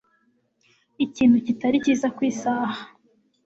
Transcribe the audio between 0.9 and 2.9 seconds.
Ikintu kitari cyiza ku isaha.